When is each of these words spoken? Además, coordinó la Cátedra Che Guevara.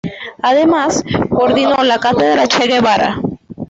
Además, 0.41 1.03
coordinó 1.29 1.83
la 1.83 1.99
Cátedra 1.99 2.47
Che 2.47 2.65
Guevara. 2.65 3.21